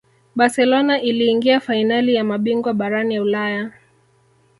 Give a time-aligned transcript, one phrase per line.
[0.35, 3.71] barcelona iliingia fainali ya mabingwa barani ulaya